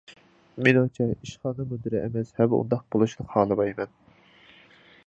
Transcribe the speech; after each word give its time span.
مېنىڭچە، 0.67 1.05
ئىشخانا 1.15 1.67
مۇدىرى 1.73 2.01
ئەمەس 2.01 2.33
ھەم 2.41 2.57
ئۇنداق 2.61 2.83
بولۇشىنى 2.97 3.31
خالىمايمەن. 3.37 3.97